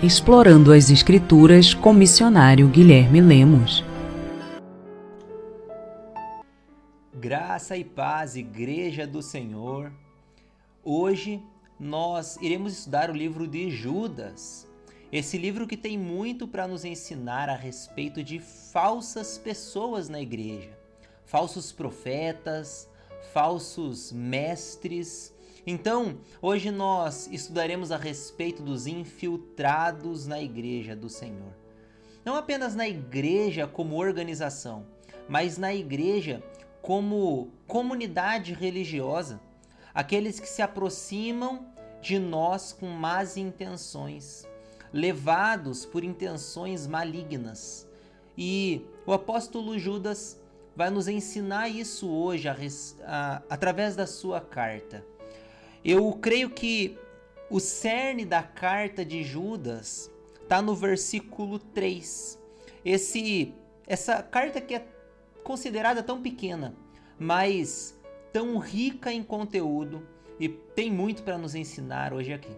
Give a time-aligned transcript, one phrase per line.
[0.00, 3.82] Explorando as Escrituras com missionário Guilherme Lemos.
[7.12, 9.92] Graça e paz, Igreja do Senhor.
[10.84, 11.42] Hoje
[11.80, 14.68] nós iremos estudar o livro de Judas.
[15.10, 20.78] Esse livro que tem muito para nos ensinar a respeito de falsas pessoas na igreja,
[21.26, 22.88] falsos profetas,
[23.32, 25.34] falsos mestres
[25.70, 31.52] então, hoje nós estudaremos a respeito dos infiltrados na Igreja do Senhor.
[32.24, 34.86] Não apenas na igreja como organização,
[35.28, 36.42] mas na igreja
[36.80, 39.38] como comunidade religiosa,
[39.92, 41.66] aqueles que se aproximam
[42.00, 44.48] de nós com más intenções,
[44.90, 47.86] levados por intenções malignas.
[48.38, 50.40] E o apóstolo Judas
[50.74, 52.56] vai nos ensinar isso hoje a,
[53.04, 55.04] a, através da sua carta.
[55.84, 56.98] Eu creio que
[57.50, 60.10] o cerne da carta de Judas
[60.42, 62.38] está no versículo 3.
[62.84, 63.54] Esse,
[63.86, 64.86] essa carta que é
[65.42, 66.74] considerada tão pequena,
[67.18, 67.98] mas
[68.32, 70.06] tão rica em conteúdo
[70.38, 72.54] e tem muito para nos ensinar hoje aqui.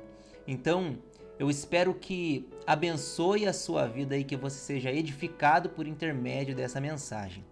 [0.46, 0.98] Então,
[1.38, 6.80] eu espero que abençoe a sua vida e que você seja edificado por intermédio dessa
[6.80, 7.44] mensagem.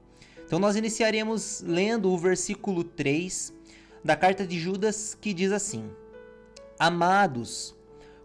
[0.45, 3.53] Então, nós iniciaremos lendo o versículo 3
[4.05, 5.91] da carta de Judas que diz assim:
[6.79, 7.75] Amados,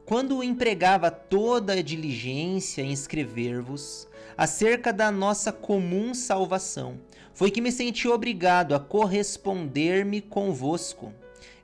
[0.06, 4.08] quando empregava toda a diligência em escrever-vos
[4.38, 7.00] acerca da nossa comum salvação,
[7.34, 11.14] foi que me senti obrigado a corresponder-me convosco,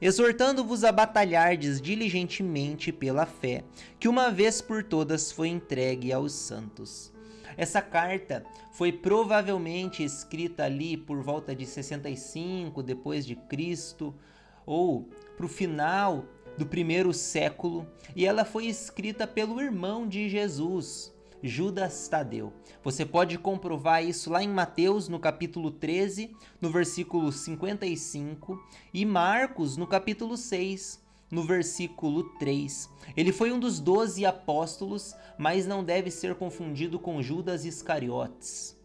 [0.01, 3.63] exortando-vos a batalhardes diligentemente pela fé,
[3.99, 7.11] que uma vez por todas foi entregue aos santos.
[7.59, 14.15] Essa carta foi provavelmente escrita ali por volta de 65 depois de Cristo
[14.65, 16.23] ou para o final
[16.57, 22.53] do primeiro século e ela foi escrita pelo irmão de Jesus, Judas Tadeu.
[22.81, 28.57] Você pode comprovar isso lá em Mateus, no capítulo 13, no versículo 55,
[28.93, 32.89] e Marcos, no capítulo 6, no versículo 3.
[33.15, 38.75] Ele foi um dos doze apóstolos, mas não deve ser confundido com Judas Iscariotes.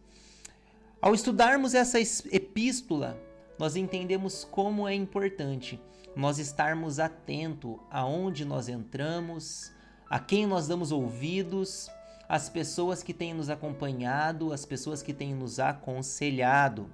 [1.00, 3.20] Ao estudarmos essa epístola,
[3.58, 5.80] nós entendemos como é importante
[6.16, 9.72] nós estarmos atento aonde nós entramos,
[10.08, 11.90] a quem nós damos ouvidos,
[12.28, 16.88] as pessoas que têm nos acompanhado, as pessoas que têm nos aconselhado.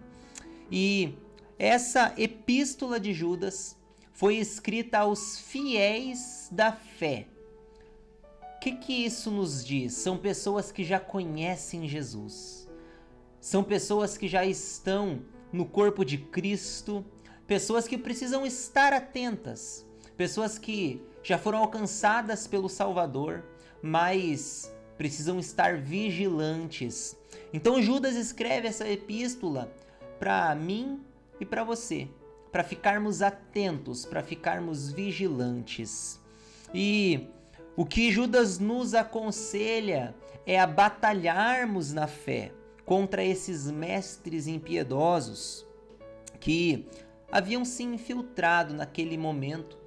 [0.71, 1.15] E
[1.59, 3.77] essa epístola de Judas
[4.13, 7.27] foi escrita aos fiéis da fé.
[8.57, 9.95] O que, que isso nos diz?
[9.95, 12.69] São pessoas que já conhecem Jesus,
[13.41, 17.05] são pessoas que já estão no corpo de Cristo,
[17.47, 23.43] pessoas que precisam estar atentas, pessoas que já foram alcançadas pelo Salvador,
[23.83, 27.17] mas precisam estar vigilantes.
[27.55, 29.73] Então Judas escreve essa epístola
[30.19, 31.01] para mim
[31.41, 32.07] e para você
[32.51, 36.21] para ficarmos atentos, para ficarmos vigilantes.
[36.75, 37.29] E
[37.77, 40.15] o que Judas nos aconselha
[40.47, 42.53] é a batalharmos na fé
[42.85, 45.67] contra esses mestres impiedosos
[46.41, 46.89] que
[47.31, 49.79] haviam se infiltrado naquele momento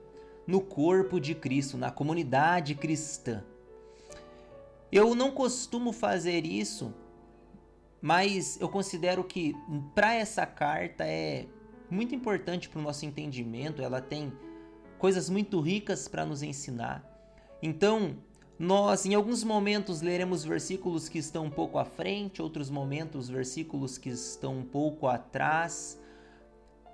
[0.48, 3.44] no corpo de Cristo, na comunidade cristã.
[4.92, 6.94] Eu não costumo fazer isso,
[8.02, 9.56] mas eu considero que
[9.96, 11.48] para essa carta é
[11.94, 14.34] muito importante para o nosso entendimento, ela tem
[14.98, 17.04] coisas muito ricas para nos ensinar.
[17.62, 18.18] Então,
[18.58, 23.98] nós em alguns momentos leremos versículos que estão um pouco à frente, outros momentos versículos
[23.98, 26.00] que estão um pouco atrás,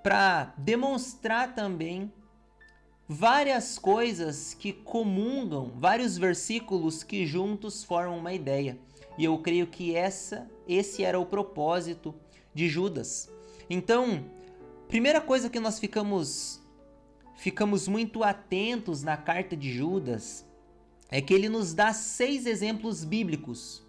[0.02, 2.12] para demonstrar também
[3.08, 8.78] várias coisas que comungam, vários versículos que juntos formam uma ideia.
[9.18, 12.14] E eu creio que essa, esse era o propósito
[12.54, 13.30] de Judas.
[13.68, 14.24] Então,
[14.90, 16.60] Primeira coisa que nós ficamos
[17.36, 20.44] ficamos muito atentos na carta de Judas
[21.08, 23.84] é que ele nos dá seis exemplos bíblicos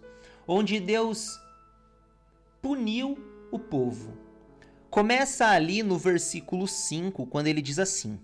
[0.46, 1.40] onde Deus
[2.62, 3.18] puniu
[3.50, 4.16] o povo.
[4.88, 8.16] Começa ali no versículo 5, quando ele diz assim: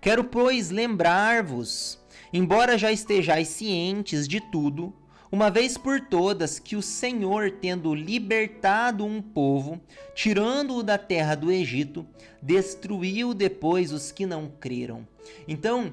[0.00, 2.00] Quero, pois, lembrar-vos,
[2.32, 4.92] embora já estejais cientes de tudo,
[5.30, 9.80] uma vez por todas que o Senhor, tendo libertado um povo,
[10.14, 12.06] tirando-o da terra do Egito,
[12.42, 15.06] destruiu depois os que não creram.
[15.46, 15.92] Então,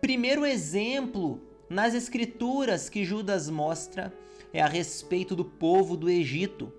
[0.00, 4.12] primeiro exemplo nas Escrituras que Judas mostra
[4.52, 6.72] é a respeito do povo do Egito.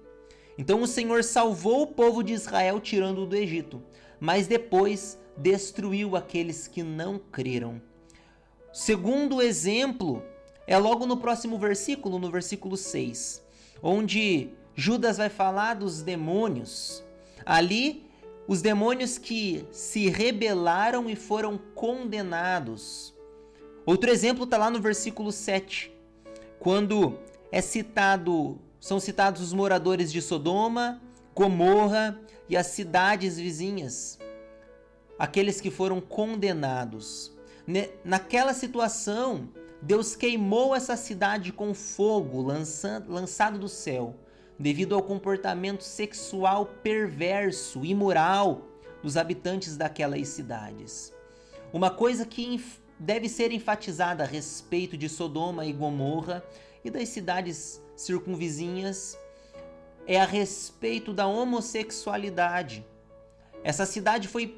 [0.57, 3.81] Então, o Senhor salvou o povo de Israel tirando-o do Egito,
[4.19, 7.81] mas depois destruiu aqueles que não creram.
[8.71, 10.23] Segundo exemplo
[10.65, 13.43] é logo no próximo versículo, no versículo 6,
[13.81, 17.03] onde Judas vai falar dos demônios.
[17.45, 18.09] Ali,
[18.47, 23.13] os demônios que se rebelaram e foram condenados.
[23.85, 25.91] Outro exemplo está lá no versículo 7,
[26.59, 27.19] quando
[27.51, 31.01] é citado, são citados os moradores de Sodoma,
[31.35, 34.17] Gomorra e as cidades vizinhas,
[35.19, 37.33] aqueles que foram condenados.
[38.03, 39.49] Naquela situação,
[39.83, 44.15] Deus queimou essa cidade com fogo lançado, lançado do céu,
[44.57, 48.61] devido ao comportamento sexual perverso, imoral
[49.01, 51.13] dos habitantes daquelas cidades.
[51.73, 52.63] Uma coisa que
[52.97, 56.41] deve ser enfatizada a respeito de Sodoma e Gomorra
[56.81, 59.19] e das cidades circunvizinhas
[60.07, 62.85] é a respeito da homossexualidade.
[63.65, 64.57] Essa cidade foi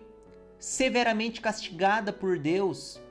[0.60, 3.02] severamente castigada por Deus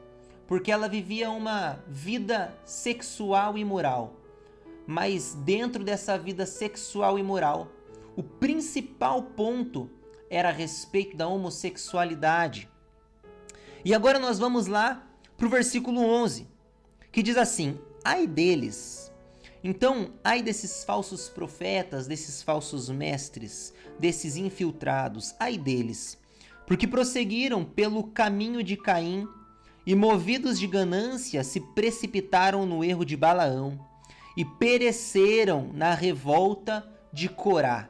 [0.46, 4.14] porque ela vivia uma vida sexual e moral.
[4.87, 7.69] Mas dentro dessa vida sexual e moral,
[8.17, 9.91] o principal ponto
[10.29, 12.69] era a respeito da homossexualidade.
[13.85, 15.06] E agora nós vamos lá
[15.37, 16.46] para o versículo 11,
[17.11, 19.12] que diz assim: Ai deles.
[19.62, 26.19] Então, ai desses falsos profetas, desses falsos mestres, desses infiltrados, ai deles,
[26.67, 29.26] porque prosseguiram pelo caminho de Caim
[29.86, 33.78] e movidos de ganância se precipitaram no erro de Balaão
[34.36, 37.88] e pereceram na revolta de Corá.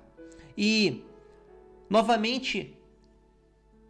[0.56, 1.04] E
[1.88, 2.76] novamente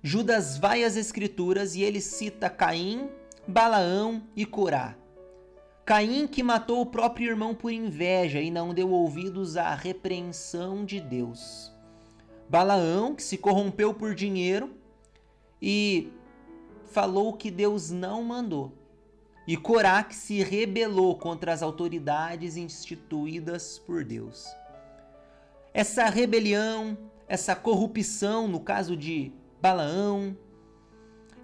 [0.03, 3.09] Judas vai às escrituras e ele cita Caim,
[3.49, 4.95] Balaão e Corá.
[5.85, 11.01] Caim que matou o próprio irmão por inveja e não deu ouvidos à repreensão de
[11.01, 11.73] Deus.
[12.49, 14.75] Balaão que se corrompeu por dinheiro
[15.61, 16.13] e
[16.95, 18.73] falou que Deus não mandou.
[19.49, 24.47] E Corac se rebelou contra as autoridades instituídas por Deus.
[25.75, 26.97] Essa rebelião,
[27.27, 30.37] essa corrupção, no caso de Balaão,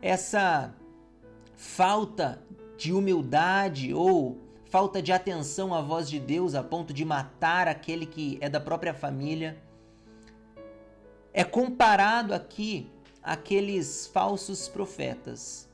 [0.00, 0.72] essa
[1.56, 2.40] falta
[2.78, 8.06] de humildade ou falta de atenção à voz de Deus a ponto de matar aquele
[8.06, 9.60] que é da própria família,
[11.34, 12.88] é comparado aqui
[13.22, 15.68] aqueles falsos profetas.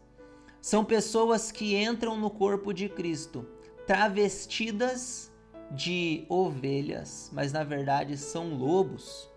[0.61, 3.47] São pessoas que entram no corpo de Cristo
[3.87, 5.33] travestidas
[5.71, 9.31] de ovelhas, mas na verdade são lobos.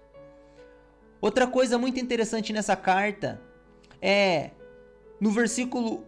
[1.21, 3.39] Outra coisa muito interessante nessa carta
[4.01, 4.51] é
[5.19, 6.03] no versículo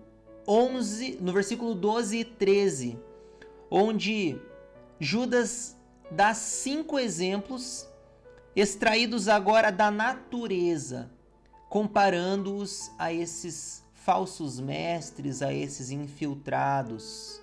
[0.47, 2.99] 11, no versículo 12 e 13,
[3.69, 4.39] onde
[4.99, 5.77] Judas
[6.09, 7.87] dá cinco exemplos
[8.55, 11.11] extraídos agora da natureza
[11.71, 17.41] comparando-os a esses falsos mestres, a esses infiltrados.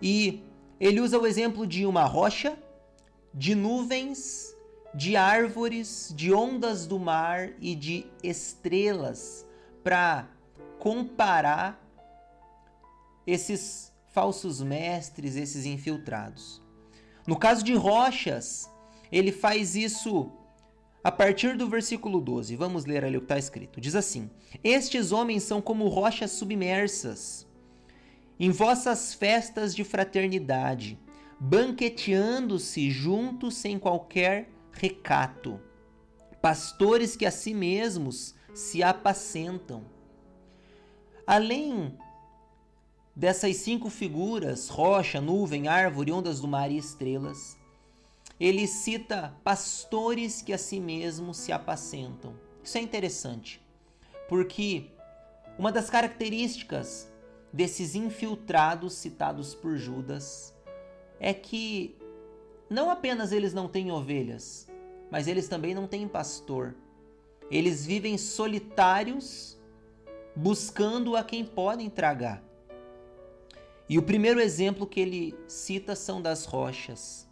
[0.00, 0.44] E
[0.78, 2.58] ele usa o exemplo de uma rocha,
[3.32, 4.54] de nuvens,
[4.94, 9.46] de árvores, de ondas do mar e de estrelas
[9.82, 10.28] para
[10.78, 11.82] comparar
[13.26, 16.60] esses falsos mestres, esses infiltrados.
[17.26, 18.70] No caso de rochas,
[19.10, 20.30] ele faz isso
[21.06, 23.80] a partir do versículo 12, vamos ler ali o que está escrito.
[23.80, 24.28] Diz assim:
[24.64, 27.46] Estes homens são como rochas submersas
[28.40, 30.98] em vossas festas de fraternidade,
[31.38, 35.60] banqueteando-se juntos sem qualquer recato,
[36.42, 39.84] pastores que a si mesmos se apacentam.
[41.24, 41.96] Além
[43.14, 47.56] dessas cinco figuras rocha, nuvem, árvore, ondas do mar e estrelas
[48.38, 52.34] ele cita pastores que a si mesmos se apacentam.
[52.62, 53.64] Isso é interessante,
[54.28, 54.90] porque
[55.58, 57.10] uma das características
[57.52, 60.54] desses infiltrados citados por Judas
[61.18, 61.96] é que
[62.68, 64.68] não apenas eles não têm ovelhas,
[65.10, 66.74] mas eles também não têm pastor.
[67.50, 69.56] Eles vivem solitários,
[70.34, 72.42] buscando a quem podem tragar.
[73.88, 77.25] E o primeiro exemplo que ele cita são das rochas.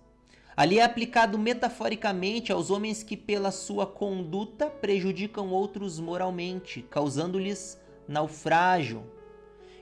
[0.56, 9.04] Ali é aplicado metaforicamente aos homens que, pela sua conduta, prejudicam outros moralmente, causando-lhes naufrágio.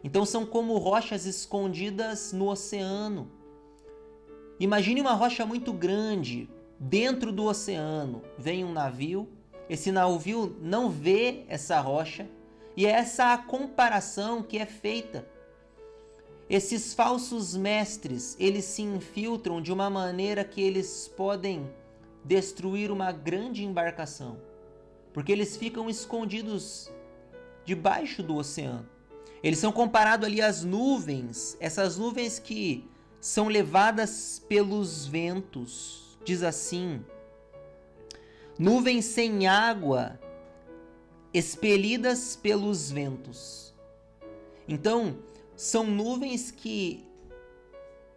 [0.02, 3.31] Então são como rochas escondidas no oceano.
[4.59, 6.49] Imagine uma rocha muito grande
[6.79, 8.23] dentro do oceano.
[8.38, 9.29] Vem um navio,
[9.69, 12.26] esse navio não vê essa rocha,
[12.75, 15.26] e é essa a comparação que é feita
[16.54, 21.66] esses falsos mestres, eles se infiltram de uma maneira que eles podem
[22.23, 24.38] destruir uma grande embarcação,
[25.14, 26.92] porque eles ficam escondidos
[27.64, 28.87] debaixo do oceano.
[29.42, 32.87] Eles são comparados ali às nuvens, essas nuvens que
[33.18, 36.18] são levadas pelos ventos.
[36.23, 37.02] Diz assim:
[38.59, 40.21] nuvens sem água
[41.32, 43.75] expelidas pelos ventos.
[44.68, 45.16] Então,
[45.56, 47.06] são nuvens que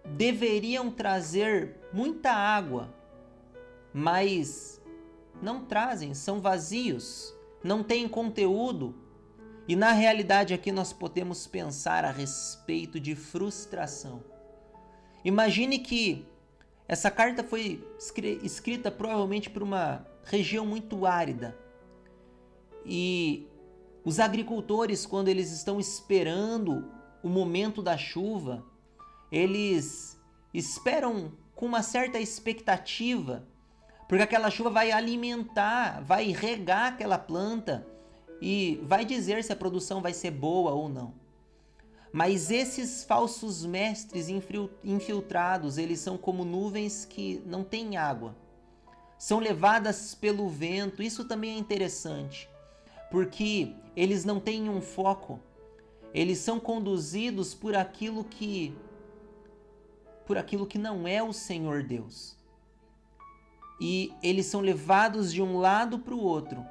[0.05, 2.93] deveriam trazer muita água,
[3.93, 4.81] mas
[5.41, 8.95] não trazem, são vazios, não têm conteúdo.
[9.67, 14.23] E na realidade aqui nós podemos pensar a respeito de frustração.
[15.23, 16.25] Imagine que
[16.87, 17.83] essa carta foi
[18.43, 21.57] escrita provavelmente por uma região muito árida.
[22.85, 23.47] E
[24.03, 26.87] os agricultores, quando eles estão esperando
[27.25, 28.63] o momento da chuva,
[29.31, 30.15] eles
[30.53, 33.47] esperam com uma certa expectativa,
[34.07, 37.83] porque aquela chuva vai alimentar, vai regar aquela planta
[38.39, 41.15] e vai dizer se a produção vai ser boa ou não.
[42.13, 44.27] Mas esses falsos mestres
[44.83, 48.35] infiltrados, eles são como nuvens que não têm água.
[49.17, 51.01] São levadas pelo vento.
[51.01, 52.47] Isso também é interessante,
[53.09, 55.39] porque eles não têm um foco.
[56.15, 58.73] Eles são conduzidos por aquilo que
[60.25, 62.37] por aquilo que não é o Senhor Deus.
[63.81, 66.65] E eles são levados de um lado para o outro,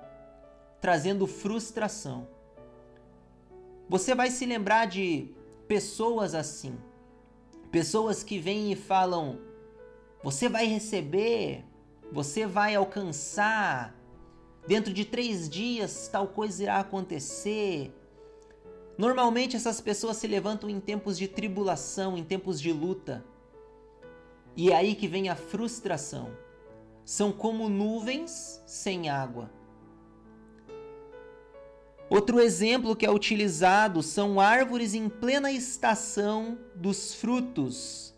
[0.81, 2.27] trazendo frustração.
[3.87, 5.31] Você vai se lembrar de
[5.69, 6.79] pessoas assim.
[7.71, 9.39] Pessoas que vêm e falam:
[10.23, 11.67] você vai receber,
[12.11, 13.95] você vai alcançar,
[14.67, 17.93] dentro de três dias tal coisa irá acontecer.
[18.97, 23.25] Normalmente essas pessoas se levantam em tempos de tribulação, em tempos de luta.
[24.57, 26.31] E é aí que vem a frustração.
[27.05, 29.51] São como nuvens sem água.
[32.09, 38.15] Outro exemplo que é utilizado são árvores em plena estação dos frutos,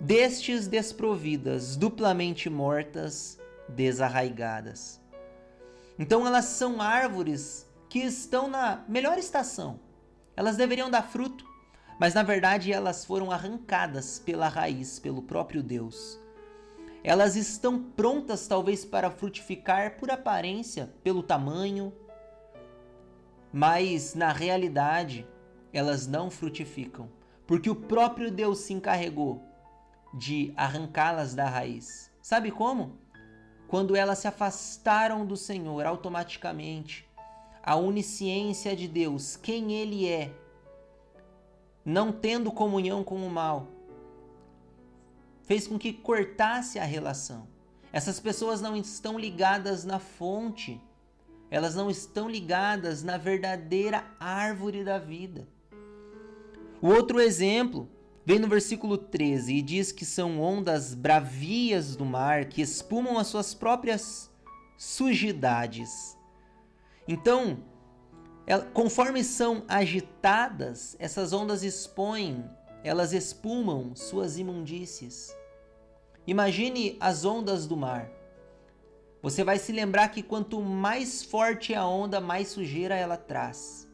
[0.00, 3.38] destes desprovidas, duplamente mortas,
[3.68, 5.00] desarraigadas.
[5.98, 9.78] Então elas são árvores que estão na melhor estação.
[10.40, 11.46] Elas deveriam dar fruto,
[11.98, 16.18] mas na verdade elas foram arrancadas pela raiz, pelo próprio Deus.
[17.04, 21.92] Elas estão prontas talvez para frutificar por aparência, pelo tamanho,
[23.52, 25.28] mas na realidade
[25.74, 27.10] elas não frutificam,
[27.46, 29.44] porque o próprio Deus se encarregou
[30.14, 32.10] de arrancá-las da raiz.
[32.22, 32.98] Sabe como?
[33.68, 37.06] Quando elas se afastaram do Senhor, automaticamente
[37.62, 40.32] a onisciência de Deus, quem Ele é,
[41.84, 43.68] não tendo comunhão com o mal,
[45.42, 47.48] fez com que cortasse a relação.
[47.92, 50.80] Essas pessoas não estão ligadas na fonte
[51.50, 55.48] elas não estão ligadas na verdadeira árvore da vida.
[56.80, 57.88] O outro exemplo
[58.24, 63.26] vem no versículo 13 e diz que são ondas bravias do mar que espumam as
[63.26, 64.30] suas próprias
[64.78, 66.16] sujidades.
[67.10, 67.58] Então,
[68.72, 72.48] conforme são agitadas, essas ondas expõem,
[72.84, 75.36] elas espumam suas imundícies.
[76.24, 78.08] Imagine as ondas do mar.
[79.20, 83.88] Você vai se lembrar que quanto mais forte a onda, mais sujeira ela traz.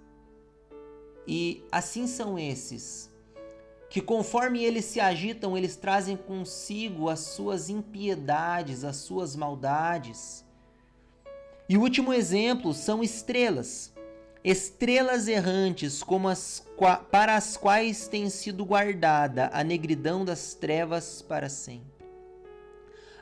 [1.27, 3.11] E assim são esses,
[3.89, 10.46] que conforme eles se agitam, eles trazem consigo as suas impiedades, as suas maldades.
[11.69, 13.93] E o último exemplo são estrelas.
[14.45, 16.65] Estrelas errantes, como as
[17.11, 22.07] para as quais tem sido guardada a negridão das trevas para sempre.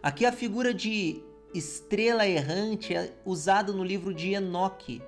[0.03, 1.23] Aqui a figura de
[1.55, 5.01] estrela errante é usado no livro de Enoque,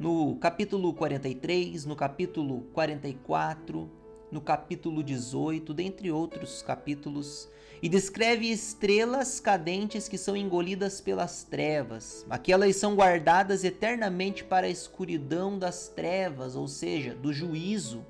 [0.00, 3.88] no capítulo 43, no capítulo 44,
[4.32, 7.48] no capítulo 18, dentre outros capítulos,
[7.82, 12.24] e descreve estrelas cadentes que são engolidas pelas trevas.
[12.30, 18.04] Aqui elas são guardadas eternamente para a escuridão das trevas, ou seja, do juízo.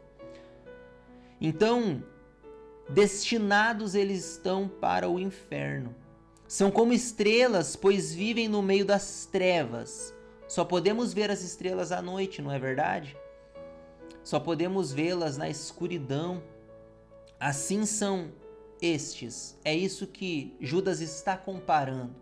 [1.41, 2.03] Então,
[2.89, 5.95] destinados eles estão para o inferno.
[6.49, 10.15] São como estrelas, pois vivem no meio das trevas.
[10.47, 13.17] Só podemos ver as estrelas à noite, não é verdade?
[14.23, 16.43] Só podemos vê-las na escuridão.
[17.39, 18.31] Assim são
[18.81, 19.59] estes.
[19.65, 22.15] É isso que Judas está comparando.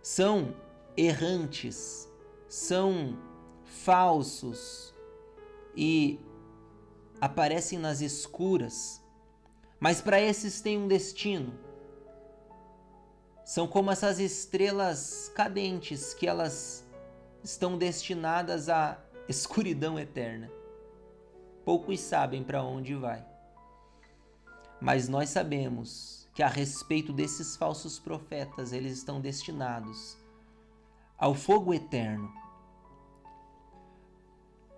[0.00, 0.54] São
[0.96, 2.08] errantes,
[2.48, 3.18] são
[3.64, 4.94] falsos
[5.76, 6.20] e
[7.20, 9.02] aparecem nas escuras.
[9.78, 11.52] Mas para esses tem um destino
[13.44, 16.86] são como essas estrelas cadentes que elas
[17.42, 20.50] estão destinadas à escuridão eterna.
[21.64, 23.22] Poucos sabem para onde vai.
[24.82, 30.16] Mas nós sabemos que a respeito desses falsos profetas, eles estão destinados
[31.16, 32.32] ao fogo eterno.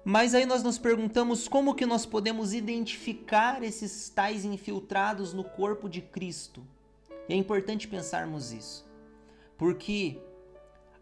[0.04, 5.88] Mas aí nós nos perguntamos como que nós podemos identificar esses tais infiltrados no corpo
[5.88, 6.62] de Cristo.
[7.26, 8.86] E é importante pensarmos isso,
[9.56, 10.20] porque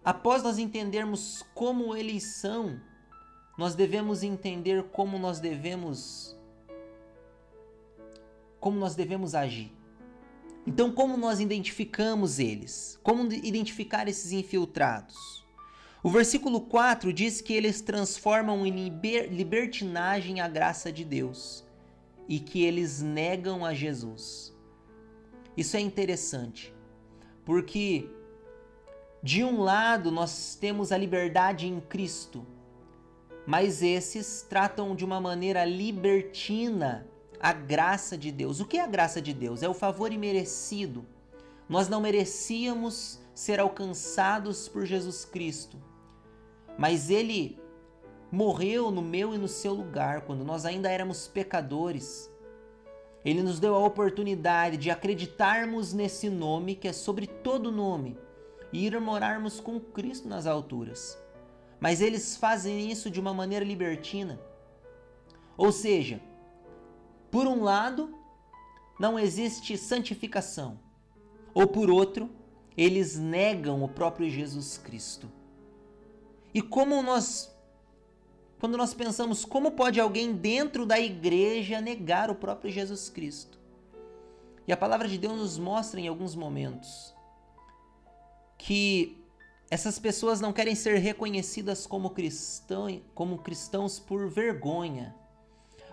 [0.05, 2.81] após nós entendermos como eles são,
[3.59, 6.41] nós devemos entender como nós devemos
[8.63, 9.73] como nós devemos agir.
[10.65, 12.97] Então, como nós identificamos eles?
[13.03, 15.45] Como identificar esses infiltrados?
[16.01, 21.65] O versículo 4 diz que eles transformam em liber libertinagem a graça de Deus
[22.29, 24.57] e que eles negam a Jesus.
[25.57, 26.73] Isso é interessante,
[27.45, 28.09] porque
[29.21, 32.47] de um lado nós temos a liberdade em Cristo,
[33.45, 37.11] mas esses tratam de uma maneira libertina
[37.43, 38.61] a graça de Deus.
[38.61, 39.65] O que é a graça de Deus?
[39.65, 41.05] É o favor imerecido.
[41.69, 45.77] Nós não merecíamos ser alcançados por Jesus Cristo,
[46.79, 47.59] mas Ele
[48.31, 52.31] morreu no meu e no seu lugar quando nós ainda éramos pecadores.
[53.25, 58.17] Ele nos deu a oportunidade de acreditarmos nesse nome que é sobre todo nome
[58.73, 61.19] e ir morarmos com Cristo nas alturas.
[61.81, 64.41] Mas eles fazem isso de uma maneira libertina.
[65.57, 66.21] Ou seja,
[67.33, 68.15] por um lado,
[69.01, 70.79] não existe santificação,
[71.55, 72.31] ou por outro,
[72.77, 75.31] eles negam o próprio Jesus Cristo.
[76.53, 77.51] E como nós
[78.61, 83.59] quando nós pensamos como pode alguém dentro da igreja negar o próprio Jesus Cristo?
[84.69, 87.13] E a palavra de Deus nos mostra em alguns momentos
[88.59, 89.19] que
[89.71, 95.17] essas pessoas não querem ser reconhecidas como, cristão, como cristãos por vergonha,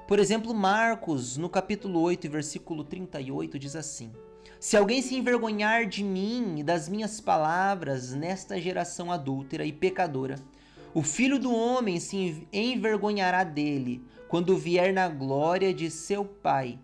[0.09, 4.11] por exemplo, Marcos, no capítulo 8, versículo 38, diz assim:
[4.59, 10.39] Se alguém se envergonhar de mim e das minhas palavras nesta geração adúltera e pecadora,
[10.95, 16.79] o filho do homem se envergonhará dele quando vier na glória de seu Pai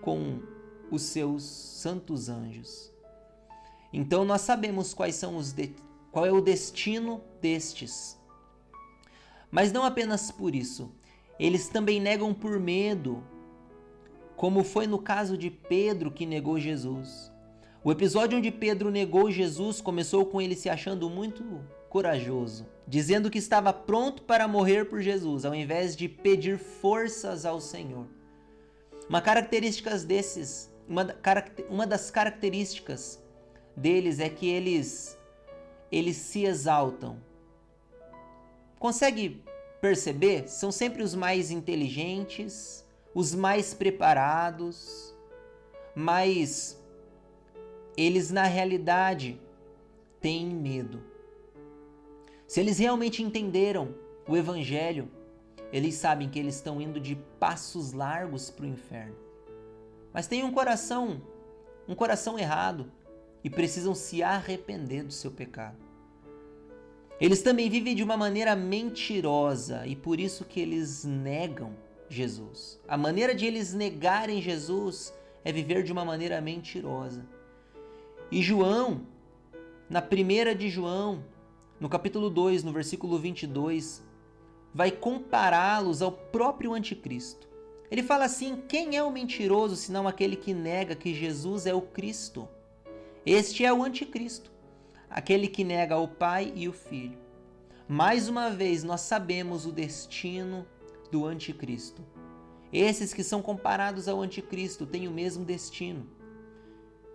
[0.00, 0.40] com
[0.88, 2.92] os seus santos anjos.
[3.92, 5.74] Então nós sabemos quais são os de...
[6.12, 8.16] qual é o destino destes.
[9.50, 10.92] Mas não apenas por isso,
[11.38, 13.22] eles também negam por medo,
[14.36, 17.32] como foi no caso de Pedro que negou Jesus.
[17.82, 23.38] O episódio onde Pedro negou Jesus começou com ele se achando muito corajoso, dizendo que
[23.38, 28.06] estava pronto para morrer por Jesus, ao invés de pedir forças ao Senhor.
[29.08, 31.14] Uma característica desses, uma,
[31.70, 33.22] uma das características
[33.76, 35.18] deles é que eles
[35.90, 37.18] eles se exaltam.
[38.78, 39.42] Consegue
[39.80, 45.14] perceber, são sempre os mais inteligentes, os mais preparados,
[45.94, 46.80] mas
[47.96, 49.40] eles na realidade
[50.20, 51.02] têm medo.
[52.46, 53.94] Se eles realmente entenderam
[54.26, 55.10] o Evangelho,
[55.72, 59.16] eles sabem que eles estão indo de passos largos para o inferno.
[60.12, 61.20] Mas têm um coração,
[61.86, 62.90] um coração errado
[63.44, 65.87] e precisam se arrepender do seu pecado.
[67.20, 71.74] Eles também vivem de uma maneira mentirosa e por isso que eles negam
[72.08, 72.80] Jesus.
[72.86, 75.12] A maneira de eles negarem Jesus
[75.44, 77.26] é viver de uma maneira mentirosa.
[78.30, 79.00] E João,
[79.90, 81.24] na primeira de João,
[81.80, 84.00] no capítulo 2, no versículo 22,
[84.72, 87.48] vai compará-los ao próprio anticristo.
[87.90, 91.82] Ele fala assim: quem é o mentiroso senão aquele que nega que Jesus é o
[91.82, 92.48] Cristo?
[93.26, 94.57] Este é o anticristo
[95.10, 97.18] aquele que nega o Pai e o Filho.
[97.88, 100.66] Mais uma vez, nós sabemos o destino
[101.10, 102.02] do Anticristo.
[102.72, 106.06] Esses que são comparados ao Anticristo têm o mesmo destino.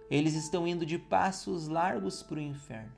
[0.09, 2.91] Eles estão indo de passos largos para o inferno.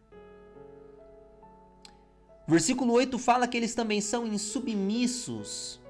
[2.48, 5.82] Versículo 8 fala que eles também são insubmissos.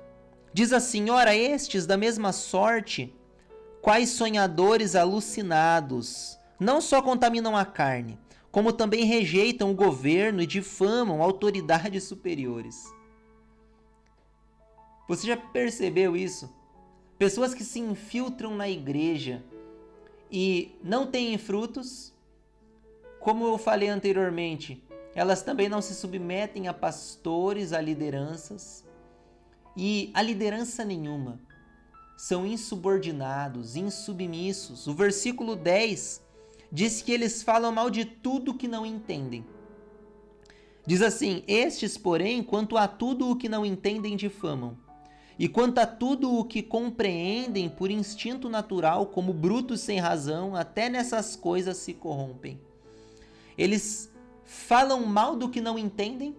[0.53, 3.13] Diz assim: Ora, estes da mesma sorte,
[3.81, 8.17] quais sonhadores alucinados, não só contaminam a carne,
[8.55, 12.89] como também rejeitam o governo e difamam autoridades superiores.
[15.09, 16.49] Você já percebeu isso?
[17.17, 19.43] Pessoas que se infiltram na igreja
[20.31, 22.13] e não têm frutos,
[23.19, 24.81] como eu falei anteriormente,
[25.13, 28.85] elas também não se submetem a pastores, a lideranças
[29.75, 31.41] e a liderança nenhuma.
[32.15, 34.87] São insubordinados, insubmissos.
[34.87, 36.24] O versículo 10
[36.75, 39.45] diz que eles falam mal de tudo que não entendem.
[40.85, 44.77] Diz assim: Estes, porém, quanto a tudo o que não entendem, difamam.
[45.39, 50.89] e quanto a tudo o que compreendem por instinto natural, como brutos sem razão, até
[50.89, 52.59] nessas coisas se corrompem.
[53.57, 54.11] Eles
[54.43, 56.35] falam mal do que não entendem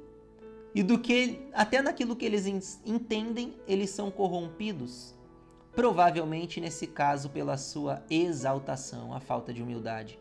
[0.75, 2.47] e do que até naquilo que eles
[2.85, 5.15] entendem, eles são corrompidos.
[5.75, 10.19] Provavelmente nesse caso pela sua exaltação, a falta de humildade.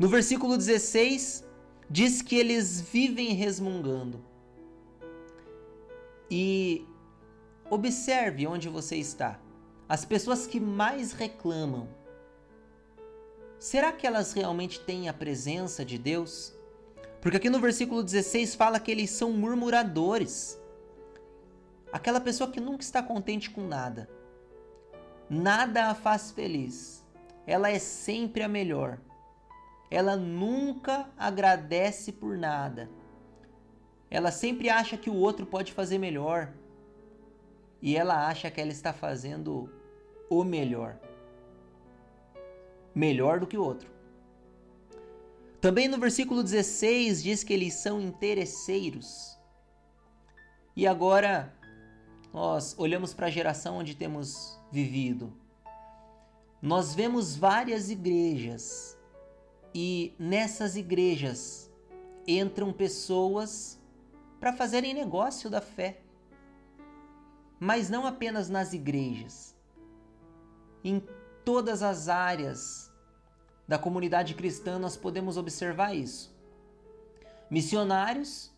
[0.00, 1.44] No versículo 16
[1.88, 4.24] diz que eles vivem resmungando.
[6.28, 6.84] E
[7.70, 9.38] Observe onde você está.
[9.88, 11.88] As pessoas que mais reclamam,
[13.60, 16.52] será que elas realmente têm a presença de Deus?
[17.20, 20.60] Porque aqui no versículo 16 fala que eles são murmuradores.
[21.92, 24.10] Aquela pessoa que nunca está contente com nada.
[25.28, 27.04] Nada a faz feliz.
[27.46, 28.98] Ela é sempre a melhor.
[29.90, 32.88] Ela nunca agradece por nada.
[34.08, 36.52] Ela sempre acha que o outro pode fazer melhor
[37.82, 39.68] e ela acha que ela está fazendo
[40.28, 40.96] o melhor.
[42.94, 43.90] Melhor do que o outro.
[45.60, 49.38] Também no versículo 16 diz que eles são interesseiros.
[50.76, 51.52] E agora
[52.32, 55.32] nós olhamos para a geração onde temos vivido.
[56.62, 58.98] Nós vemos várias igrejas
[59.74, 61.70] e nessas igrejas
[62.26, 63.78] entram pessoas
[64.38, 66.00] para fazerem negócio da fé
[67.60, 69.54] mas não apenas nas igrejas.
[70.82, 71.02] Em
[71.44, 72.90] todas as áreas
[73.68, 76.34] da comunidade cristã nós podemos observar isso.
[77.50, 78.50] Missionários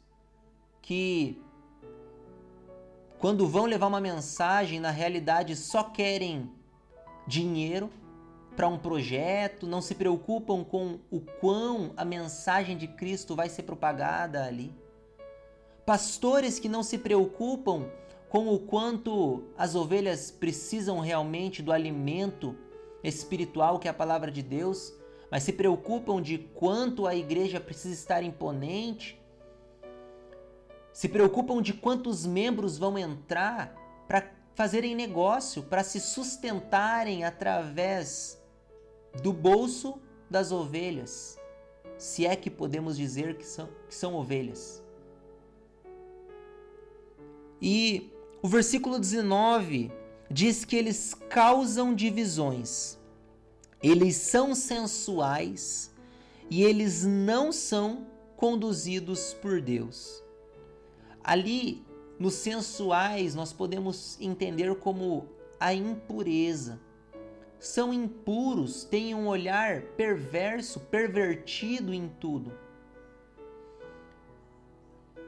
[0.80, 1.42] que,
[3.18, 6.48] quando vão levar uma mensagem, na realidade só querem
[7.26, 7.90] dinheiro
[8.56, 13.62] para um projeto, não se preocupam com o quão a mensagem de Cristo vai ser
[13.62, 14.74] propagada ali.
[15.84, 17.86] Pastores que não se preocupam
[18.28, 22.56] com o quanto as ovelhas precisam realmente do alimento
[23.02, 24.92] espiritual que é a palavra de Deus,
[25.30, 29.20] mas se preocupam de quanto a igreja precisa estar imponente,
[30.92, 33.74] se preocupam de quantos membros vão entrar
[34.06, 38.41] para fazerem negócio, para se sustentarem através
[39.20, 41.38] do bolso das ovelhas,
[41.98, 44.82] se é que podemos dizer que são, que são ovelhas.
[47.60, 48.10] E
[48.42, 49.92] o versículo 19
[50.30, 52.98] diz que eles causam divisões.
[53.82, 55.92] Eles são sensuais
[56.50, 60.22] e eles não são conduzidos por Deus.
[61.22, 61.84] Ali,
[62.18, 65.28] nos sensuais, nós podemos entender como
[65.60, 66.80] a impureza.
[67.62, 72.52] São impuros, têm um olhar perverso, pervertido em tudo.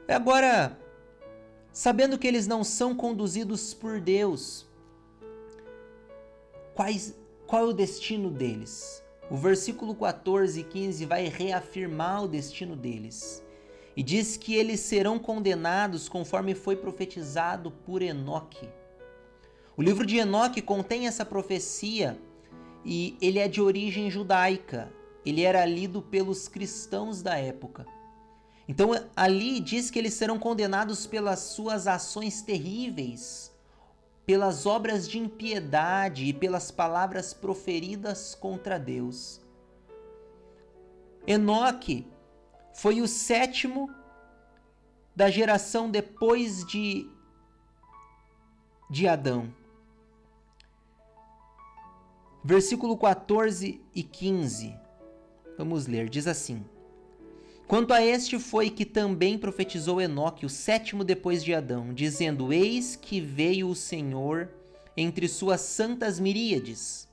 [0.05, 0.77] Agora,
[1.71, 4.65] sabendo que eles não são conduzidos por Deus.
[6.73, 7.17] Quais,
[7.47, 9.01] qual é o destino deles?
[9.31, 13.41] O versículo 14 e 15 vai reafirmar o destino deles.
[13.95, 18.67] E diz que eles serão condenados conforme foi profetizado por Enoque.
[19.77, 22.17] O livro de Enoque contém essa profecia
[22.85, 24.91] e ele é de origem judaica.
[25.25, 27.85] Ele era lido pelos cristãos da época.
[28.67, 33.53] Então ali diz que eles serão condenados pelas suas ações terríveis,
[34.25, 39.41] pelas obras de impiedade e pelas palavras proferidas contra Deus.
[41.27, 42.07] Enoque
[42.73, 43.89] foi o sétimo
[45.15, 47.09] da geração depois de,
[48.89, 49.53] de Adão.
[52.47, 54.75] Versículo 14 e 15.
[55.57, 56.63] Vamos ler, diz assim:
[57.67, 62.95] Quanto a este foi que também profetizou Enoque, o sétimo depois de Adão, dizendo: Eis
[62.95, 64.47] que veio o Senhor
[64.95, 67.07] entre suas santas miríades,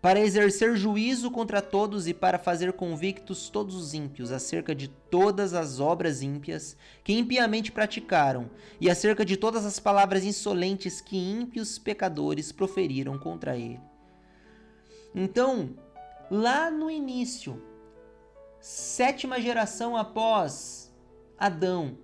[0.00, 5.54] para exercer juízo contra todos e para fazer convictos todos os ímpios acerca de todas
[5.54, 8.48] as obras ímpias que impiamente praticaram,
[8.80, 13.80] e acerca de todas as palavras insolentes que ímpios pecadores proferiram contra ele.
[15.14, 15.74] Então,
[16.30, 17.62] lá no início,
[18.60, 20.92] sétima geração após
[21.38, 21.96] Adão,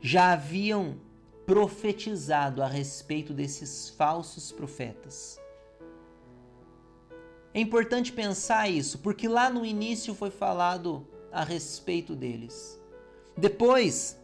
[0.00, 1.00] já haviam
[1.46, 5.40] profetizado a respeito desses falsos profetas.
[7.52, 12.80] É importante pensar isso, porque lá no início foi falado a respeito deles.
[13.36, 14.18] Depois,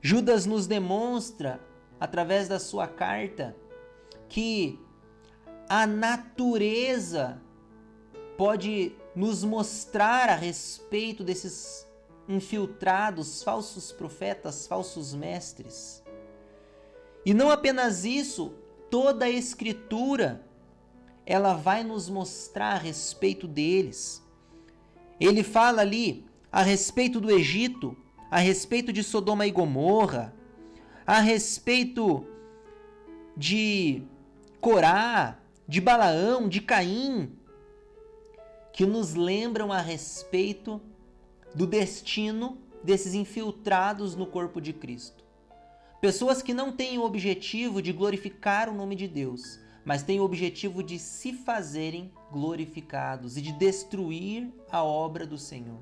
[0.00, 1.60] Judas nos demonstra,
[1.98, 3.56] através da sua carta,
[4.28, 4.78] que
[5.68, 7.40] a natureza
[8.36, 11.86] pode nos mostrar a respeito desses
[12.28, 16.02] infiltrados, falsos profetas, falsos mestres.
[17.24, 18.54] E não apenas isso,
[18.90, 20.44] toda a escritura
[21.24, 24.22] ela vai nos mostrar a respeito deles.
[25.20, 27.96] Ele fala ali a respeito do Egito,
[28.30, 30.34] a respeito de Sodoma e Gomorra,
[31.06, 32.26] a respeito
[33.36, 34.02] de
[34.60, 35.38] Corá,
[35.72, 37.32] de Balaão, de Caim,
[38.74, 40.78] que nos lembram a respeito
[41.54, 45.24] do destino desses infiltrados no corpo de Cristo.
[45.98, 50.24] Pessoas que não têm o objetivo de glorificar o nome de Deus, mas têm o
[50.24, 55.80] objetivo de se fazerem glorificados e de destruir a obra do Senhor.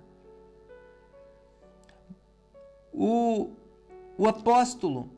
[2.92, 3.50] O,
[4.16, 5.10] o apóstolo,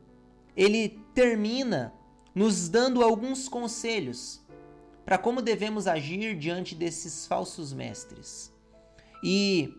[0.57, 1.93] ele termina
[2.33, 4.42] nos dando alguns conselhos
[5.05, 8.53] para como devemos agir diante desses falsos mestres.
[9.23, 9.73] E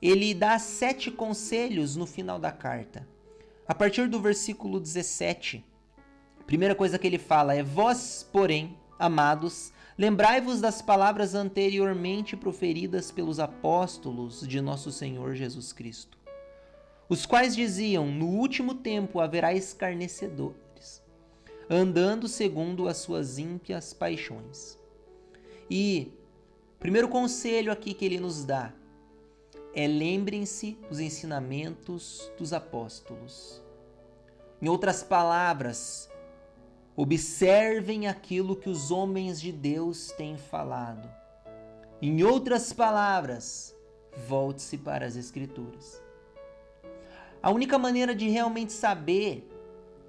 [0.00, 3.06] ele dá sete conselhos no final da carta.
[3.66, 5.64] A partir do versículo 17,
[6.40, 13.10] a primeira coisa que ele fala é: Vós, porém, amados, lembrai-vos das palavras anteriormente proferidas
[13.10, 16.18] pelos apóstolos de nosso Senhor Jesus Cristo,
[17.08, 20.61] os quais diziam: No último tempo haverá escarnecedores,
[21.68, 24.78] andando segundo as suas ímpias paixões.
[25.70, 26.12] E
[26.78, 28.72] primeiro conselho aqui que ele nos dá
[29.74, 33.62] é lembrem-se dos ensinamentos dos apóstolos.
[34.60, 36.10] Em outras palavras,
[36.94, 41.08] observem aquilo que os homens de Deus têm falado.
[42.00, 43.74] Em outras palavras,
[44.28, 46.02] volte-se para as Escrituras.
[47.42, 49.48] A única maneira de realmente saber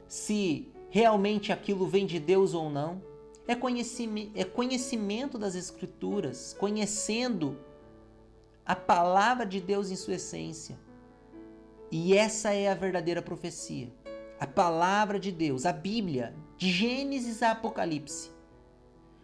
[0.08, 3.02] se realmente aquilo vem de Deus ou não
[3.48, 7.58] é conhecimento, é conhecimento das Escrituras, conhecendo
[8.64, 10.80] a palavra de Deus em sua essência.
[11.90, 13.92] E essa é a verdadeira profecia.
[14.40, 18.30] A palavra de Deus, a Bíblia, de Gênesis a Apocalipse.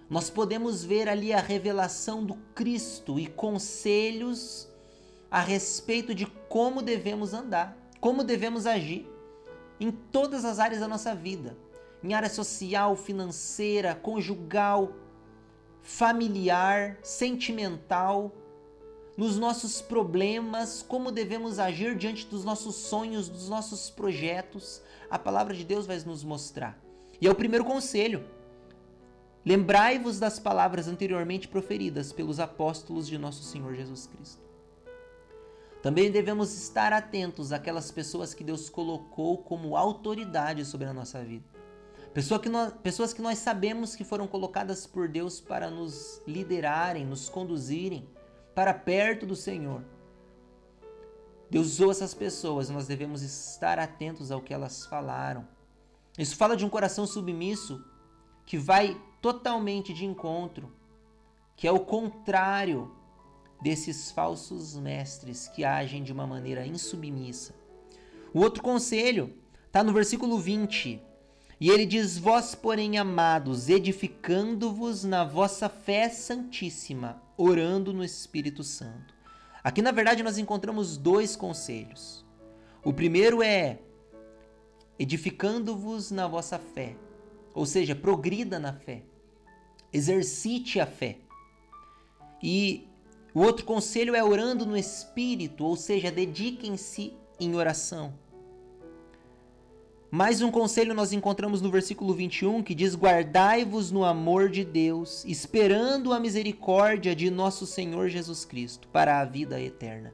[0.10, 4.68] Nós podemos ver ali a revelação do Cristo e conselhos
[5.30, 9.08] a respeito de como devemos andar, como devemos agir
[9.80, 11.56] em todas as áreas da nossa vida,
[12.04, 14.94] em área social, financeira, conjugal,
[15.82, 18.32] familiar, sentimental,
[19.18, 24.82] nos nossos problemas, como devemos agir diante dos nossos sonhos, dos nossos projetos.
[25.10, 26.80] A palavra de Deus vai nos mostrar.
[27.20, 28.24] E é o primeiro conselho.
[29.46, 34.49] Lembrai-vos das palavras anteriormente proferidas pelos apóstolos de nosso Senhor Jesus Cristo.
[35.82, 41.46] Também devemos estar atentos àquelas pessoas que Deus colocou como autoridade sobre a nossa vida.
[42.14, 47.06] Pessoa que nós, pessoas que nós sabemos que foram colocadas por Deus para nos liderarem,
[47.06, 48.10] nos conduzirem,
[48.54, 49.84] para perto do Senhor.
[51.50, 55.48] Deus usou essas pessoas, nós devemos estar atentos ao que elas falaram.
[56.18, 57.84] Isso fala de um coração submisso
[58.46, 60.72] que vai totalmente de encontro,
[61.56, 62.92] que é o contrário
[63.62, 67.54] desses falsos mestres que agem de uma maneira insubmissa.
[68.34, 69.34] O outro conselho
[69.68, 71.02] está no versículo 20.
[71.60, 79.14] E ele diz: Vós, porém, amados, edificando-vos na vossa fé santíssima, orando no Espírito Santo.
[79.64, 82.26] Aqui, na verdade, nós encontramos dois conselhos.
[82.84, 83.80] O primeiro é
[84.98, 86.96] edificando-vos na vossa fé,
[87.54, 89.04] ou seja, progrida na fé,
[89.92, 91.18] exercite a fé.
[92.42, 92.89] E
[93.34, 98.14] o outro conselho é orando no Espírito, ou seja, dediquem-se em oração.
[100.12, 105.24] Mais um conselho nós encontramos no versículo 21 que diz: Guardai-vos no amor de Deus,
[105.26, 110.12] esperando a misericórdia de nosso Senhor Jesus Cristo para a vida eterna.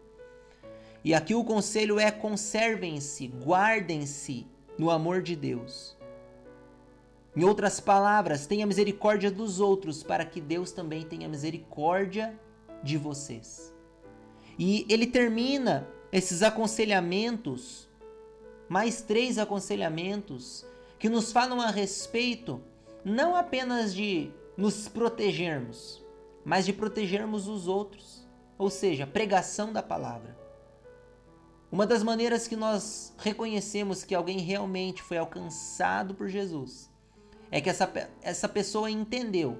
[1.01, 4.45] E aqui o conselho é: conservem-se, guardem-se
[4.77, 5.95] no amor de Deus.
[7.33, 12.37] Em outras palavras, tenha misericórdia dos outros para que Deus também tenha misericórdia
[12.85, 13.73] de vocês.
[14.57, 17.89] E ele termina esses aconselhamentos
[18.69, 20.65] mais três aconselhamentos
[20.97, 22.61] que nos falam a respeito
[23.03, 26.03] não apenas de nos protegermos,
[26.43, 28.25] mas de protegermos os outros,
[28.57, 30.37] ou seja, pregação da palavra.
[31.71, 36.89] Uma das maneiras que nós reconhecemos que alguém realmente foi alcançado por Jesus
[37.51, 39.59] é que essa, essa pessoa entendeu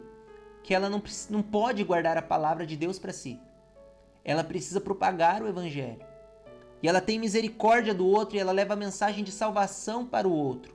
[0.66, 3.40] que ela não, não pode guardar a palavra de Deus para si.
[4.24, 6.04] Ela precisa propagar o evangelho
[6.82, 10.34] e ela tem misericórdia do outro e ela leva a mensagem de salvação para o
[10.34, 10.74] outro.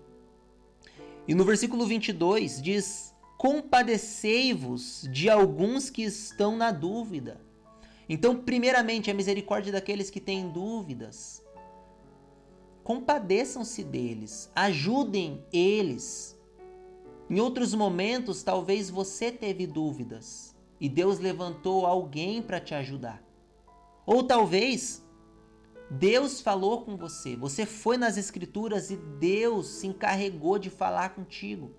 [1.27, 7.41] E no versículo 22 diz: Compadecei-vos de alguns que estão na dúvida.
[8.09, 11.45] Então, primeiramente, a misericórdia daqueles que têm dúvidas.
[12.85, 16.40] compadeçam-se deles, ajudem eles.
[17.31, 23.23] Em outros momentos, talvez você teve dúvidas e Deus levantou alguém para te ajudar.
[24.05, 25.07] Ou talvez
[25.89, 31.71] Deus falou com você, você foi nas Escrituras e Deus se encarregou de falar contigo.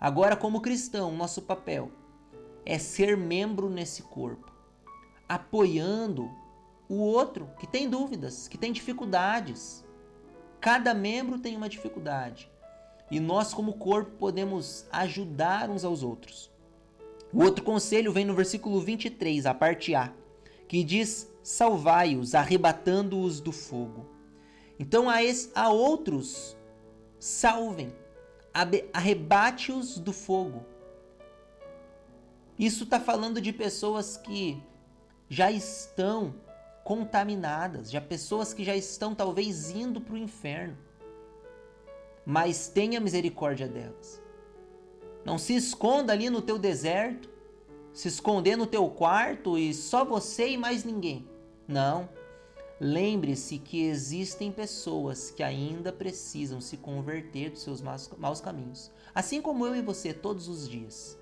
[0.00, 1.90] Agora, como cristão, nosso papel
[2.64, 4.52] é ser membro nesse corpo,
[5.28, 6.30] apoiando
[6.88, 9.84] o outro que tem dúvidas, que tem dificuldades.
[10.60, 12.53] Cada membro tem uma dificuldade
[13.14, 16.50] e nós, como corpo, podemos ajudar uns aos outros.
[17.32, 20.12] O outro conselho vem no versículo 23, a parte A,
[20.66, 24.04] que diz salvai-os, arrebatando-os do fogo.
[24.80, 26.56] Então a, es, a outros,
[27.20, 27.94] salvem,
[28.92, 30.66] arrebate-os do fogo.
[32.58, 34.60] Isso está falando de pessoas que
[35.28, 36.34] já estão
[36.82, 40.76] contaminadas, já pessoas que já estão talvez indo para o inferno.
[42.24, 44.22] Mas tenha misericórdia delas.
[45.24, 47.30] Não se esconda ali no teu deserto,
[47.92, 51.28] se esconder no teu quarto e só você e mais ninguém.
[51.66, 52.08] Não.
[52.80, 59.64] Lembre-se que existem pessoas que ainda precisam se converter dos seus maus caminhos, assim como
[59.64, 61.18] eu e você todos os dias.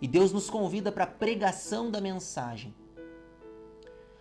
[0.00, 2.74] E Deus nos convida para a pregação da mensagem.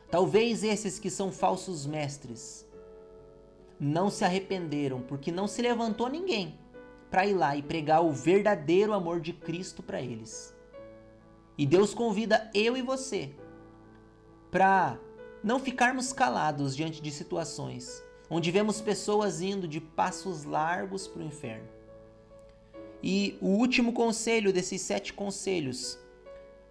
[0.09, 2.67] Talvez esses que são falsos mestres
[3.79, 6.59] não se arrependeram porque não se levantou ninguém
[7.09, 10.55] para ir lá e pregar o verdadeiro amor de Cristo para eles.
[11.57, 13.31] E Deus convida eu e você
[14.51, 14.99] para
[15.43, 21.25] não ficarmos calados diante de situações onde vemos pessoas indo de passos largos para o
[21.25, 21.67] inferno.
[23.01, 25.97] E o último conselho desses sete conselhos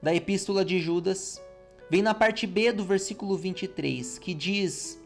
[0.01, 1.43] da Epístola de Judas
[1.91, 4.98] vem na parte B do versículo 23, que diz: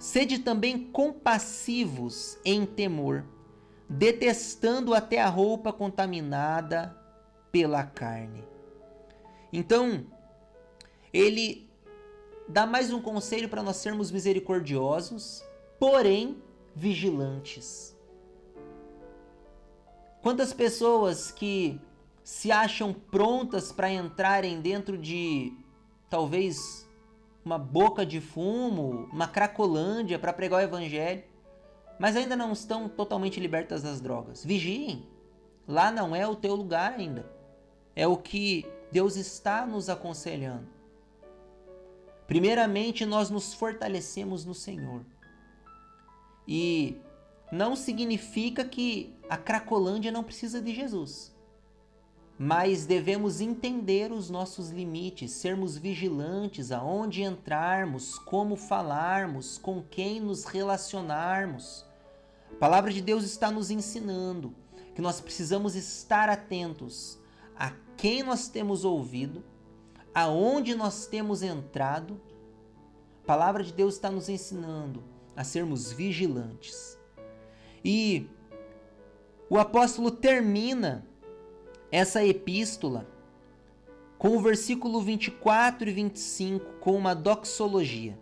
[0.00, 3.22] Sede também compassivos em temor,
[3.86, 6.96] detestando até a roupa contaminada
[7.52, 8.42] pela carne.
[9.52, 10.06] Então,
[11.12, 11.68] ele
[12.48, 15.44] dá mais um conselho para nós sermos misericordiosos,
[15.78, 16.42] porém
[16.74, 17.94] vigilantes.
[20.22, 21.78] Quantas pessoas que
[22.24, 25.52] se acham prontas para entrarem dentro de
[26.08, 26.88] talvez
[27.44, 31.24] uma boca de fumo, uma cracolândia para pregar o evangelho,
[31.98, 34.44] mas ainda não estão totalmente libertas das drogas.
[34.44, 35.06] Vigiem.
[35.66, 37.30] Lá não é o teu lugar ainda.
[37.94, 40.66] É o que Deus está nos aconselhando.
[42.26, 45.04] Primeiramente, nós nos fortalecemos no Senhor.
[46.46, 46.96] E
[47.52, 51.34] não significa que a Cracolândia não precisa de Jesus.
[52.42, 60.46] Mas devemos entender os nossos limites, sermos vigilantes aonde entrarmos, como falarmos, com quem nos
[60.46, 61.84] relacionarmos.
[62.50, 64.54] A palavra de Deus está nos ensinando
[64.94, 67.18] que nós precisamos estar atentos
[67.54, 69.44] a quem nós temos ouvido
[70.14, 72.18] aonde nós temos entrado,
[73.22, 75.04] a palavra de Deus está nos ensinando
[75.36, 76.98] a sermos vigilantes.
[77.84, 78.26] E
[79.50, 81.06] o apóstolo termina
[81.90, 83.06] essa epístola
[84.18, 88.18] com o versículo 24 e 25 com uma doxologia.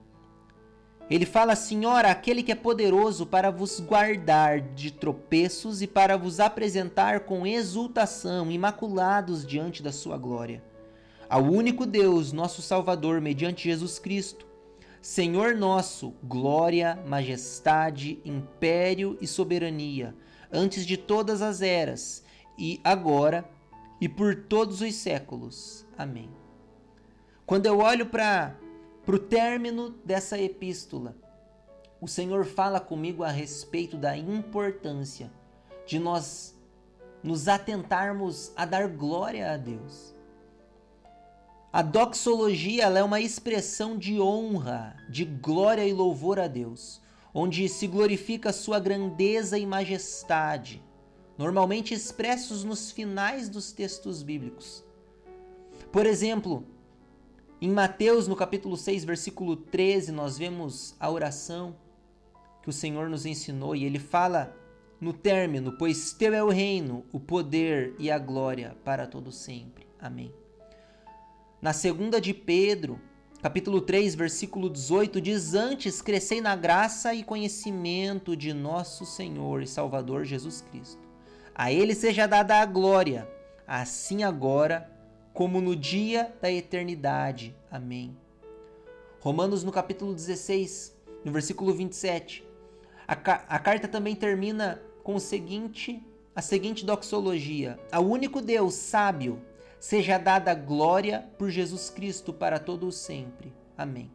[1.11, 6.17] Ele fala assim: Ora, aquele que é poderoso para vos guardar de tropeços e para
[6.17, 10.63] vos apresentar com exultação, imaculados diante da sua glória
[11.29, 14.47] ao único Deus, nosso Salvador, mediante Jesus Cristo,
[15.01, 20.15] Senhor nosso, glória, majestade, império e soberania,
[20.51, 22.25] antes de todas as eras,
[22.59, 23.49] e agora
[24.01, 25.87] e por todos os séculos.
[25.97, 26.31] Amém.
[27.45, 28.57] Quando eu olho para
[29.07, 31.17] o término dessa epístola,
[32.01, 35.33] o Senhor fala comigo a respeito da importância
[35.87, 36.57] de nós
[37.23, 40.15] nos atentarmos a dar glória a Deus.
[41.73, 47.01] A doxologia é uma expressão de honra, de glória e louvor a Deus,
[47.35, 50.83] onde se glorifica sua grandeza e majestade,
[51.39, 54.85] normalmente expressos nos finais dos textos bíblicos.
[55.93, 56.67] Por exemplo,
[57.61, 61.77] em Mateus, no capítulo 6, versículo 13, nós vemos a oração
[62.61, 64.55] que o Senhor nos ensinou e ele fala
[65.01, 69.87] no término: Pois teu é o reino, o poder e a glória para todo sempre.
[70.01, 70.35] Amém.
[71.63, 73.01] Na segunda de Pedro,
[73.41, 79.67] capítulo 3, versículo 18, diz: Antes crescei na graça e conhecimento de nosso Senhor e
[79.67, 81.08] Salvador Jesus Cristo.
[81.59, 83.29] A Ele seja dada a glória,
[83.67, 84.89] assim agora
[85.35, 87.53] como no dia da eternidade.
[87.69, 88.17] Amém.
[89.19, 92.47] Romanos, no capítulo 16, no versículo 27.
[93.09, 96.01] A, a carta também termina com o seguinte,
[96.33, 99.43] a seguinte doxologia: Ao único Deus sábio
[99.81, 103.53] seja dada glória por Jesus Cristo para todo o sempre.
[103.77, 104.13] Amém.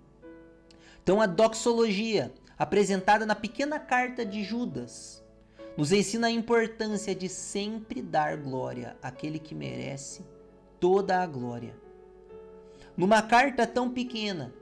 [1.04, 5.23] Então a doxologia apresentada na pequena carta de Judas
[5.76, 10.24] nos ensina a importância de sempre dar glória àquele que merece
[10.80, 11.76] toda a glória.
[12.96, 14.54] Numa carta tão pequena,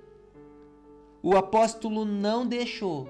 [1.22, 3.10] o apóstolo não deixou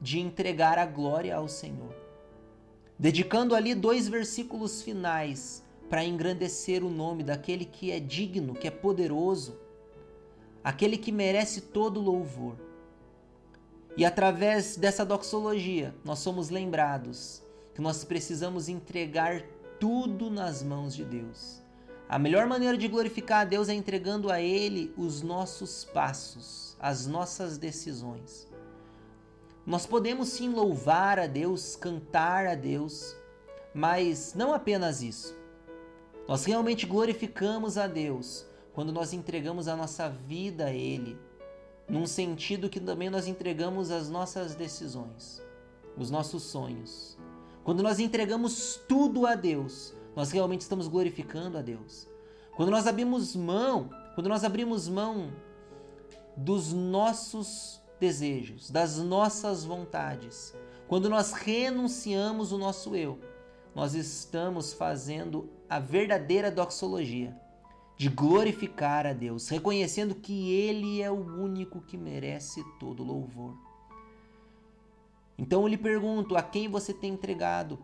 [0.00, 1.94] de entregar a glória ao Senhor,
[2.98, 8.70] dedicando ali dois versículos finais para engrandecer o nome daquele que é digno, que é
[8.70, 9.58] poderoso,
[10.62, 12.56] aquele que merece todo louvor.
[13.96, 17.42] E através dessa doxologia, nós somos lembrados
[17.74, 19.42] que nós precisamos entregar
[19.78, 21.62] tudo nas mãos de Deus.
[22.08, 27.06] A melhor maneira de glorificar a Deus é entregando a Ele os nossos passos, as
[27.06, 28.48] nossas decisões.
[29.66, 33.16] Nós podemos sim louvar a Deus, cantar a Deus,
[33.72, 35.34] mas não apenas isso.
[36.28, 41.16] Nós realmente glorificamos a Deus quando nós entregamos a nossa vida a Ele,
[41.88, 45.42] num sentido que também nós entregamos as nossas decisões,
[45.96, 47.18] os nossos sonhos.
[47.62, 52.08] Quando nós entregamos tudo a Deus, nós realmente estamos glorificando a Deus.
[52.56, 55.32] Quando nós abrimos mão, quando nós abrimos mão
[56.36, 60.54] dos nossos desejos, das nossas vontades.
[60.88, 63.18] Quando nós renunciamos o nosso eu,
[63.74, 67.34] nós estamos fazendo a verdadeira doxologia
[67.96, 73.56] de glorificar a Deus, reconhecendo que Ele é o único que merece todo louvor.
[75.38, 77.78] Então eu lhe pergunto: a quem você tem entregado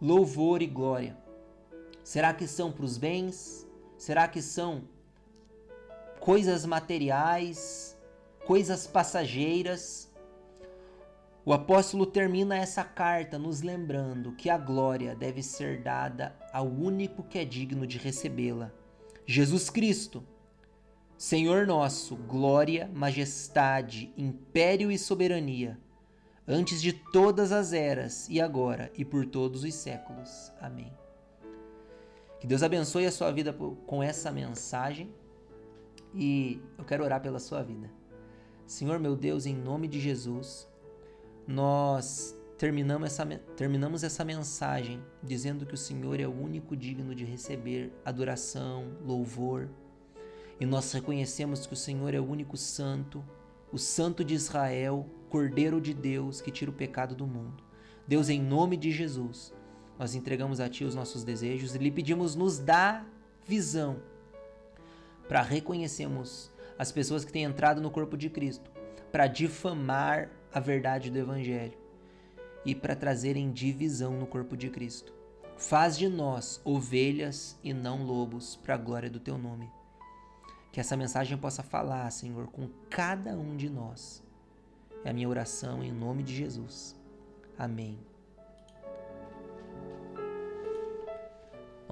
[0.00, 1.16] louvor e glória?
[2.02, 3.66] Será que são para os bens?
[3.96, 4.82] Será que são
[6.20, 7.94] coisas materiais?
[8.44, 10.10] coisas passageiras.
[11.44, 17.22] O apóstolo termina essa carta nos lembrando que a glória deve ser dada ao único
[17.22, 18.72] que é digno de recebê-la,
[19.26, 20.22] Jesus Cristo.
[21.16, 25.78] Senhor nosso, glória, majestade, império e soberania,
[26.46, 30.52] antes de todas as eras e agora e por todos os séculos.
[30.60, 30.92] Amém.
[32.40, 33.52] Que Deus abençoe a sua vida
[33.86, 35.14] com essa mensagem
[36.12, 37.90] e eu quero orar pela sua vida.
[38.66, 40.68] Senhor meu Deus, em nome de Jesus,
[41.46, 43.26] nós terminamos essa,
[43.56, 49.68] terminamos essa mensagem dizendo que o Senhor é o único digno de receber adoração, louvor,
[50.60, 53.24] e nós reconhecemos que o Senhor é o único santo,
[53.72, 57.62] o Santo de Israel, Cordeiro de Deus que tira o pecado do mundo.
[58.06, 59.52] Deus, em nome de Jesus,
[59.98, 63.04] nós entregamos a Ti os nossos desejos e lhe pedimos nos dá
[63.44, 63.96] visão
[65.26, 68.70] para reconhecermos as pessoas que têm entrado no corpo de Cristo
[69.10, 71.83] para difamar a verdade do Evangelho
[72.64, 75.12] e para trazerem divisão no corpo de Cristo.
[75.56, 79.70] Faz de nós ovelhas e não lobos, para a glória do teu nome.
[80.72, 84.22] Que essa mensagem possa falar, Senhor, com cada um de nós.
[85.04, 86.96] É a minha oração em nome de Jesus.
[87.56, 87.98] Amém.